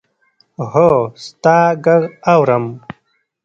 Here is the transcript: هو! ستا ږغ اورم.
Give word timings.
هو! 0.71 0.91
ستا 1.25 1.57
ږغ 1.83 2.03
اورم. 2.33 2.65